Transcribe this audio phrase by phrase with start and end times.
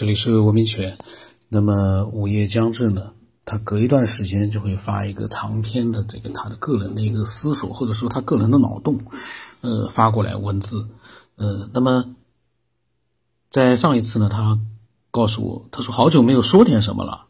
[0.00, 0.96] 这里是文明犬。
[1.50, 3.12] 那么午夜将至呢，
[3.44, 8.98] 他隔一段时间就会发一个长篇的这个他的个人的一个思索，或者说他个人的脑洞，
[9.60, 10.88] 呃，发过来文字。
[11.36, 12.14] 呃，那么
[13.50, 14.58] 在上一次呢，他
[15.10, 17.26] 告诉我，他说好久没有说点什么了，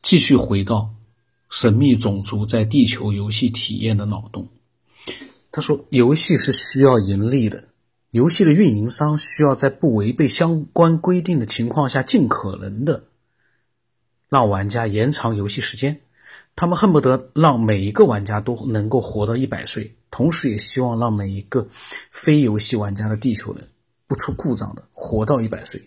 [0.00, 0.94] 继续回到
[1.50, 4.48] 神秘种族在地球游戏体验的脑洞。
[5.52, 7.62] 他说，游戏是需要盈利的。
[8.10, 13.04] 游戏的运营商需要在不违背相关规定的情况下，尽可能的
[14.28, 16.00] 让玩家延长游戏时间。
[16.56, 21.68] 他们恨不得让每一个玩家都能够活到一百岁，同时也希望让每一个
[22.10, 23.68] 非游戏玩家的地球人
[24.08, 25.80] 不出故障的活到一百岁。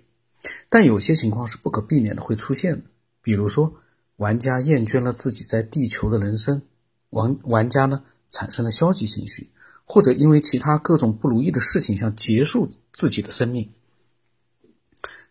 [0.70, 2.84] 但有些情况是不可避免的会出现的，
[3.22, 3.74] 比如说
[4.16, 6.62] 玩家厌倦了自己在地球的人生，
[7.10, 9.50] 玩玩家呢产生了消极情绪。
[9.86, 13.70] 或者因为其他各种不如意的事情，想结束自己的生命，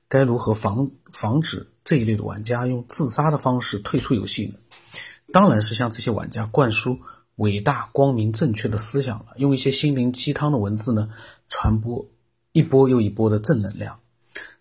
[0.09, 4.54] 该如何防防止这一类的玩家用自杀的方式退出游戏呢？
[5.32, 6.99] 当然是向这些玩家灌输
[7.37, 11.09] 伟大、光明、正确的思想了，用一些心灵鸡汤的文字呢，
[11.48, 12.07] 传播
[12.52, 13.98] 一波又一波的正能量，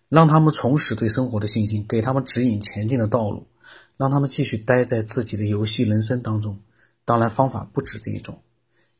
[0.08, 3.46] 让他们重拾对生活的信心，给他们指引前进的道路，
[3.98, 6.58] 让他们继续待在自己的游戏人生当中。
[7.04, 8.40] 当然，方法不止这一种。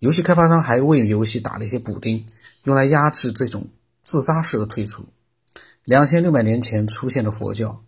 [0.03, 2.27] 游戏开发商还为游戏打了一些补丁，
[2.64, 3.69] 用来压制这种
[4.03, 5.06] 自杀式的退出。
[5.84, 7.84] 两千六百年前出现的佛教，